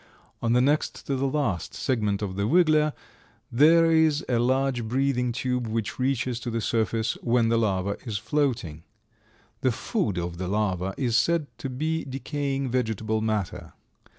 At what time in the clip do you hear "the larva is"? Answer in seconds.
7.49-8.17, 10.39-11.15